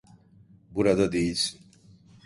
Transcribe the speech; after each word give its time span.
Burada 0.71 1.11
değilsin. 1.11 1.61